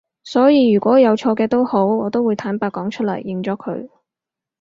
[0.23, 3.87] 所以如果我有錯嘅都好我都會坦白講出嚟，認咗佢